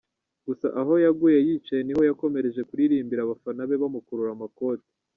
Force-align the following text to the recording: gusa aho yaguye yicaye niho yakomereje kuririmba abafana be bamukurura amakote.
gusa 0.47 0.67
aho 0.79 0.93
yaguye 1.05 1.37
yicaye 1.47 1.81
niho 1.83 2.01
yakomereje 2.09 2.61
kuririmba 2.69 3.13
abafana 3.25 3.61
be 3.69 3.75
bamukurura 3.81 4.31
amakote. 4.35 4.87